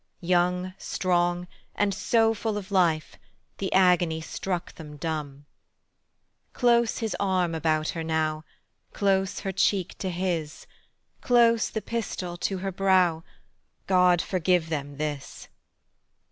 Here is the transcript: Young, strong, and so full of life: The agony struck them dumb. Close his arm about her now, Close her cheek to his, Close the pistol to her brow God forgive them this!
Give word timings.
Young, 0.23 0.73
strong, 0.79 1.47
and 1.75 1.93
so 1.93 2.33
full 2.33 2.57
of 2.57 2.71
life: 2.71 3.17
The 3.59 3.71
agony 3.71 4.19
struck 4.19 4.73
them 4.73 4.97
dumb. 4.97 5.45
Close 6.53 6.97
his 6.97 7.15
arm 7.19 7.53
about 7.53 7.89
her 7.89 8.03
now, 8.03 8.43
Close 8.93 9.41
her 9.41 9.51
cheek 9.51 9.95
to 9.99 10.09
his, 10.09 10.65
Close 11.21 11.69
the 11.69 11.83
pistol 11.83 12.35
to 12.37 12.57
her 12.57 12.71
brow 12.71 13.23
God 13.85 14.23
forgive 14.23 14.69
them 14.69 14.97
this! 14.97 15.49